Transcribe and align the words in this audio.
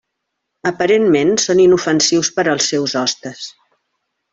Aparentment 0.69 1.35
són 1.45 1.63
inofensius 1.67 2.33
per 2.39 2.49
als 2.57 2.75
seus 2.75 3.01
hostes. 3.07 3.49